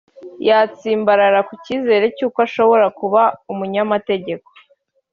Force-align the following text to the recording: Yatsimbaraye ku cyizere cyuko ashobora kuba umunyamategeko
Yatsimbaraye 0.47 1.39
ku 1.47 1.53
cyizere 1.63 2.05
cyuko 2.17 2.37
ashobora 2.47 2.85
kuba 2.99 3.21
umunyamategeko 3.51 4.49